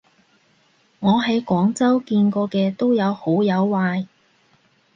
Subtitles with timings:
[0.99, 4.07] 我喺廣州見過嘅都有好有壞